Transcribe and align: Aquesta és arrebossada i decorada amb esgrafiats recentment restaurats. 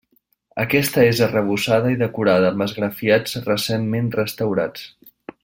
Aquesta 0.61 1.03
és 1.09 1.19
arrebossada 1.25 1.91
i 1.95 1.99
decorada 1.99 2.49
amb 2.53 2.65
esgrafiats 2.67 3.37
recentment 3.51 4.09
restaurats. 4.19 4.89